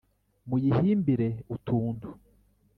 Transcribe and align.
muyihimbire 0.47 1.27
utuntu 1.55 2.07